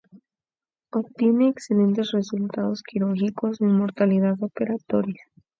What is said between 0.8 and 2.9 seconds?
Obtiene excelentes resultados